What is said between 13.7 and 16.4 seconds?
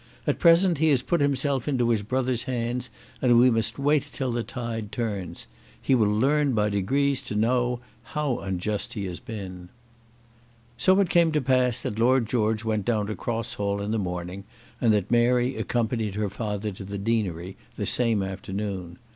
in the morning and that Mary accompanied her